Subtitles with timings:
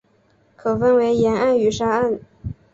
[0.55, 2.19] 可分为岩岸与沙岸。